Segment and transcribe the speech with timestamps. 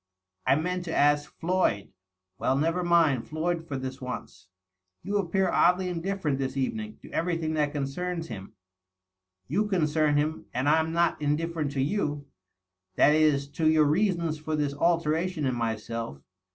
[0.47, 1.89] I meant to ask Floyd ^""
[2.39, 4.47] Well, never mind Floyd, for this once."
[5.03, 8.53] "You appear oddly indifierent, this evening, to everything that concerns him.""
[9.47, 12.25] You concern him, and I'm not indifierent to you.
[12.95, 16.17] That is, to your reasons for this alteration in myself.